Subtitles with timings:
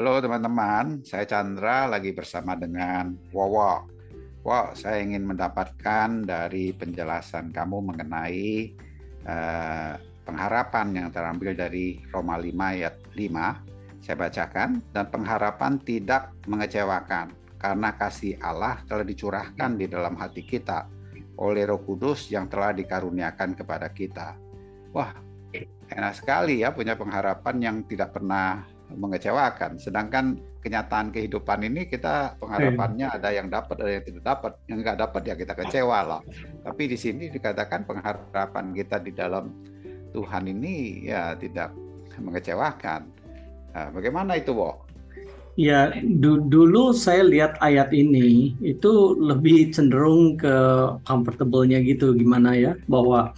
[0.00, 3.84] Halo teman-teman, saya Chandra lagi bersama dengan Wowo.
[4.40, 8.72] Wow, saya ingin mendapatkan dari penjelasan kamu mengenai
[9.28, 14.00] uh, pengharapan yang terambil dari Roma 5 ayat 5.
[14.00, 20.88] Saya bacakan, dan pengharapan tidak mengecewakan, karena kasih Allah telah dicurahkan di dalam hati kita
[21.36, 24.32] oleh Roh Kudus yang telah dikaruniakan kepada kita.
[24.96, 25.12] Wah,
[25.92, 29.78] enak sekali ya punya pengharapan yang tidak pernah mengecewakan.
[29.78, 33.16] Sedangkan kenyataan kehidupan ini kita pengharapannya iya.
[33.16, 34.52] ada yang dapat ada yang tidak dapat.
[34.66, 36.20] Yang nggak dapat ya kita kecewa lah.
[36.66, 39.50] Tapi di sini dikatakan pengharapan kita di dalam
[40.10, 41.70] Tuhan ini ya tidak
[42.18, 43.00] mengecewakan.
[43.70, 44.90] Nah, bagaimana itu, Bo?
[45.58, 50.56] Ya, du dulu saya lihat ayat ini itu lebih cenderung ke
[51.04, 53.34] comfortable-nya gitu gimana ya bahwa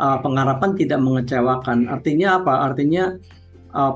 [0.00, 1.86] uh, pengharapan tidak mengecewakan.
[1.86, 2.72] Artinya apa?
[2.72, 3.14] Artinya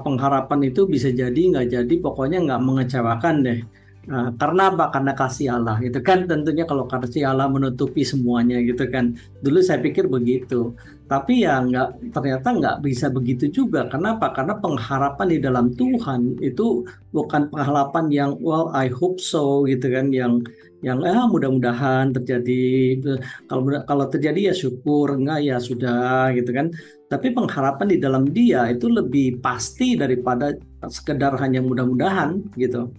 [0.05, 3.59] pengharapan itu bisa jadi nggak jadi, pokoknya nggak mengecewakan deh.
[4.07, 4.85] Nah, karena apa?
[4.95, 6.19] Karena kasih Allah gitu kan.
[6.31, 9.19] Tentunya kalau kasih Allah menutupi semuanya gitu kan.
[9.43, 10.79] Dulu saya pikir begitu.
[11.11, 13.91] Tapi ya nggak ternyata nggak bisa begitu juga.
[13.91, 14.31] Kenapa?
[14.37, 20.15] Karena pengharapan di dalam Tuhan itu bukan pengharapan yang well I hope so gitu kan
[20.15, 20.43] yang
[20.85, 23.01] yang ah mudah-mudahan terjadi
[23.49, 26.69] kalau kalau terjadi ya syukur enggak ya sudah gitu kan
[27.09, 30.53] tapi pengharapan di dalam dia itu lebih pasti daripada
[30.85, 32.93] sekedar hanya mudah-mudahan gitu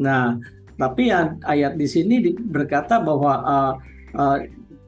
[0.00, 0.40] nah
[0.80, 3.74] tapi ya, ayat di sini berkata bahwa uh,
[4.16, 4.38] uh,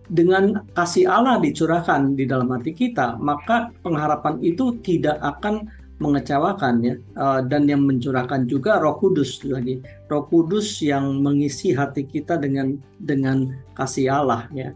[0.08, 5.68] dengan kasih Allah dicurahkan di dalam hati kita maka pengharapan itu tidak akan
[6.02, 6.94] mengecewakan ya.
[7.14, 9.78] Uh, dan yang mencurahkan juga Roh Kudus lagi.
[10.10, 14.74] Roh Kudus yang mengisi hati kita dengan dengan kasih Allah ya.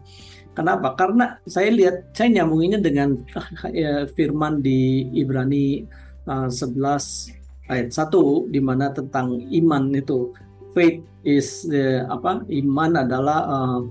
[0.55, 0.95] Kenapa?
[0.95, 5.83] Karena saya lihat saya nyambunginnya dengan uh, firman di Ibrani
[6.29, 7.35] uh, 11
[7.67, 10.31] ayat 1 di mana tentang iman itu
[10.71, 13.81] faith is uh, apa iman adalah uh,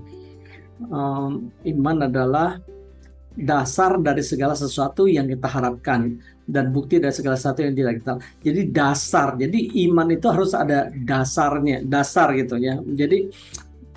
[0.89, 2.57] um, iman adalah
[3.37, 6.17] dasar dari segala sesuatu yang kita harapkan
[6.49, 8.13] dan bukti dari segala sesuatu yang tidak kita.
[8.41, 9.37] Jadi dasar.
[9.37, 12.81] Jadi iman itu harus ada dasarnya, dasar gitu ya.
[12.81, 13.29] Jadi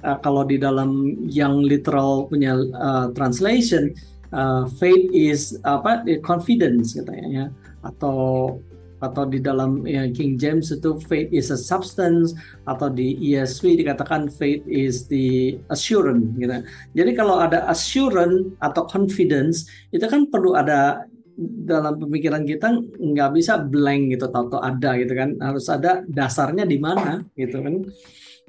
[0.04, 3.96] uh, kalau di dalam yang literal punya uh, translation
[4.36, 7.46] uh, faith is apa confidence katanya ya
[7.80, 8.60] atau
[9.00, 12.37] atau di dalam ya, King James itu faith is a substance
[12.69, 16.61] atau di ESV dikatakan faith is the assurance gitu.
[16.94, 21.09] Jadi kalau ada assurance atau confidence itu kan perlu ada
[21.41, 22.69] dalam pemikiran kita
[23.00, 27.88] nggak bisa blank gitu atau ada gitu kan harus ada dasarnya di mana gitu kan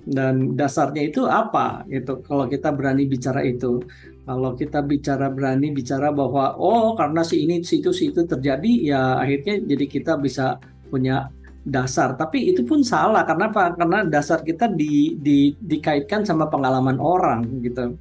[0.05, 1.85] dan dasarnya itu apa?
[1.89, 3.81] Gitu kalau kita berani bicara itu.
[4.21, 8.71] Kalau kita bicara berani bicara bahwa oh karena si ini si itu si itu terjadi
[8.93, 11.29] ya akhirnya jadi kita bisa punya
[11.65, 12.17] dasar.
[12.17, 13.25] Tapi itu pun salah.
[13.25, 13.73] Karena apa?
[13.77, 17.97] Karena dasar kita di, di dikaitkan sama pengalaman orang gitu.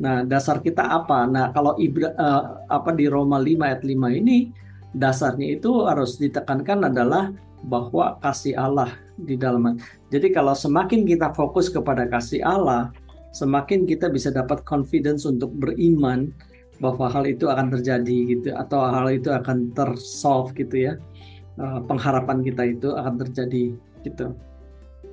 [0.00, 1.28] Nah, dasar kita apa?
[1.28, 4.50] Nah, kalau Ibra, uh, apa di Roma 5 ayat 5 ini
[4.94, 7.30] dasarnya itu harus ditekankan adalah
[7.66, 9.80] bahwa kasih Allah di dalam.
[10.12, 12.92] Jadi kalau semakin kita fokus kepada kasih Allah,
[13.32, 16.30] semakin kita bisa dapat confidence untuk beriman
[16.82, 20.94] bahwa hal itu akan terjadi gitu atau hal itu akan tersolve gitu ya.
[21.54, 24.34] Uh, pengharapan kita itu akan terjadi gitu.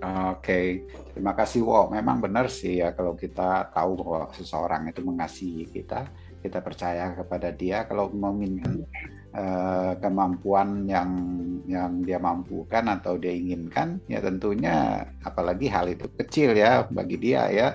[0.02, 1.62] Oke, terima kasih.
[1.62, 6.10] Wow, memang benar sih ya kalau kita tahu bahwa seseorang itu mengasihi kita,
[6.42, 7.86] kita percaya kepada dia.
[7.86, 8.66] Kalau meminta
[9.36, 11.10] uh, kemampuan yang
[11.68, 17.48] yang dia mampukan atau dia inginkan, ya tentunya apalagi hal itu kecil ya bagi dia
[17.48, 17.70] ya,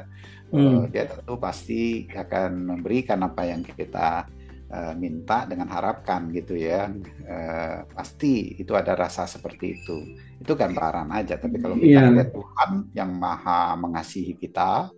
[0.52, 0.60] hmm.
[0.60, 4.28] uh, dia tentu pasti akan memberikan apa yang kita
[4.68, 6.92] uh, minta dengan harapkan gitu ya.
[7.24, 9.98] Uh, pasti itu ada rasa seperti itu
[10.36, 12.12] itu gambaran aja tapi kalau kita yeah.
[12.12, 14.92] lihat Tuhan yang maha mengasihi kita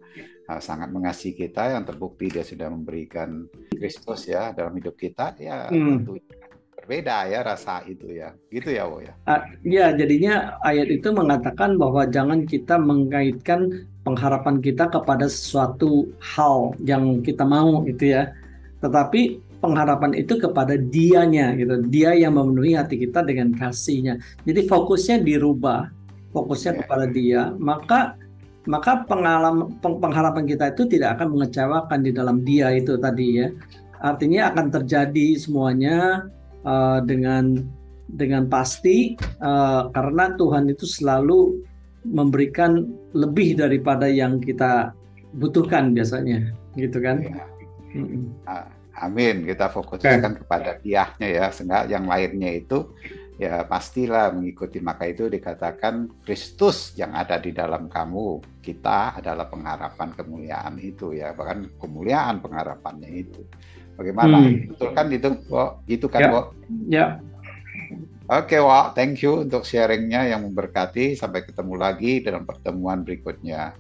[0.59, 6.03] sangat mengasihi kita yang terbukti dia sudah memberikan Kristus ya dalam hidup kita ya hmm.
[6.03, 6.17] tentu
[6.89, 8.33] berbeda ya rasa itu ya.
[8.49, 9.13] Gitu ya Wo ya?
[9.61, 17.21] Ya jadinya ayat itu mengatakan bahwa jangan kita mengaitkan pengharapan kita kepada sesuatu hal yang
[17.21, 18.33] kita mau itu ya.
[18.81, 21.77] Tetapi pengharapan itu kepada dianya gitu.
[21.93, 24.17] Dia yang memenuhi hati kita dengan kasihnya.
[24.49, 25.93] Jadi fokusnya dirubah
[26.33, 26.81] fokusnya yeah.
[26.85, 28.17] kepada dia maka
[28.69, 33.53] maka pengalaman pengharapan kita itu tidak akan mengecewakan di dalam dia itu tadi ya.
[34.01, 36.29] Artinya akan terjadi semuanya
[36.69, 37.65] uh, dengan
[38.09, 41.65] dengan pasti uh, karena Tuhan itu selalu
[42.05, 42.85] memberikan
[43.17, 44.93] lebih daripada yang kita
[45.37, 47.49] butuhkan biasanya gitu kan yeah.
[47.97, 48.25] mm -mm.
[48.99, 49.47] Amin.
[49.47, 52.99] Kita fokuskan kepada diahnya ya, sehingga yang lainnya itu
[53.39, 60.11] ya pastilah mengikuti maka itu dikatakan Kristus yang ada di dalam kamu kita adalah pengharapan
[60.11, 63.47] kemuliaan itu ya bahkan kemuliaan pengharapannya itu
[63.99, 64.73] bagaimana hmm.
[64.73, 66.31] betul kan itu kok itu kan ya.
[66.31, 66.47] kok
[66.87, 67.07] ya
[68.29, 68.93] Oke, okay, Wak.
[68.93, 71.17] Thank you untuk sharingnya yang memberkati.
[71.17, 73.73] Sampai ketemu lagi dalam pertemuan berikutnya.